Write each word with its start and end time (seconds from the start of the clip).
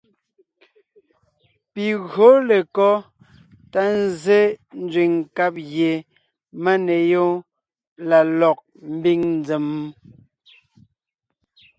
Pi 1.71 1.85
gÿǒ 2.11 2.29
lekɔ́ 2.49 2.93
tá 3.71 3.81
nzsé 4.01 4.39
nzẅìŋ 4.83 5.11
nkáb 5.21 5.53
gie 5.71 5.91
máneyoon 6.63 7.35
la 8.07 8.19
lɔg 8.39 8.57
mbiŋ 8.95 9.19
nzèm? 9.39 9.67